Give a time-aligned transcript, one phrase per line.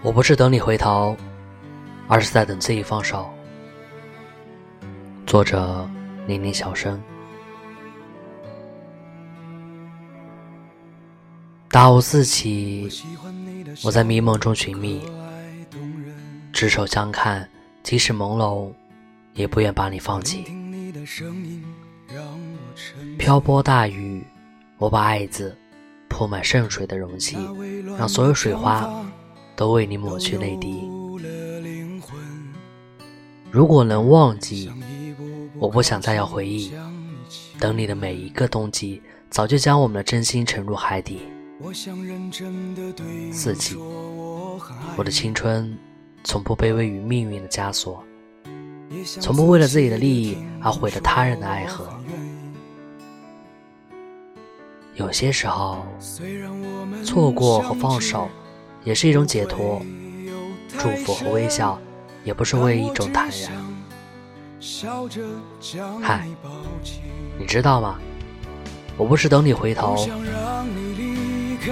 [0.00, 1.16] 我不是等你回头，
[2.06, 3.28] 而是在等自己放手。
[5.26, 5.88] 作者：
[6.26, 7.00] 宁宁小生。
[11.68, 12.88] 大雾四起，
[13.84, 15.02] 我在迷蒙中寻觅，
[16.52, 17.46] 执手相看，
[17.82, 18.70] 即使朦胧，
[19.34, 20.44] 也不愿把你放弃。
[23.18, 24.24] 瓢泼大雨，
[24.78, 25.54] 我把爱字
[26.08, 27.36] 铺满圣水的容器，
[27.98, 28.88] 让所有水花
[29.58, 30.88] 都为你抹去泪滴。
[33.50, 34.70] 如果能忘记，
[35.58, 36.72] 我不想再要回忆。
[37.58, 41.22] 等你的每一个冬季，早就将我们的真心沉入海底。
[43.32, 43.74] 四季，
[44.96, 45.76] 我的青春
[46.22, 48.00] 从不卑微于命运的枷锁，
[49.20, 51.84] 从不为了自己的利益而毁了他人的爱河。
[54.94, 55.84] 有些时候，
[57.04, 58.28] 错过和放手
[58.88, 59.82] 也是一种解脱，
[60.78, 61.78] 祝福和微笑
[62.24, 63.52] 也不是为一种坦然。
[66.00, 66.26] 嗨，
[67.38, 67.98] 你知道吗？
[68.96, 69.94] 我不是等你回头。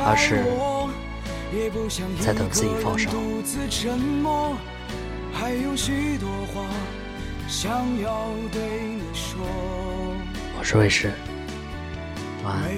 [0.05, 0.45] 而是
[2.21, 3.09] 在等自己放手。
[10.59, 11.11] 我是卫士，
[12.45, 12.69] 晚安。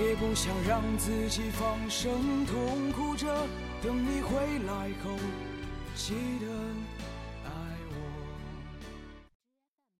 [0.00, 3.26] 也不想让自己放声痛哭着，
[3.82, 5.10] 等你回来后，
[5.94, 6.46] 记得。